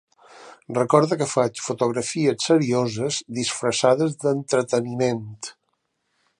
Recorda 0.77 1.17
que 1.19 1.27
faig 1.33 1.61
fotografies 1.65 2.47
serioses 2.49 3.21
disfressades 3.41 4.19
d'entreteniment. 4.25 5.25